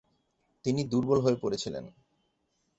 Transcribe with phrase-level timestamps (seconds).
[0.65, 1.85] তিনি দুর্বল হয়ে পড়েছিলেন।